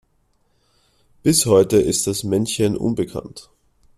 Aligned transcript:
Bis 1.21 1.45
heute 1.45 1.77
ist 1.77 2.07
das 2.07 2.23
Männchen 2.23 2.75
unbekannt. 2.75 3.51